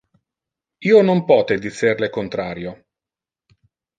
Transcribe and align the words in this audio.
Io 0.89 1.01
non 1.09 1.19
pote 1.31 1.57
dicer 1.65 2.01
le 2.05 2.09
contrario. 2.17 2.75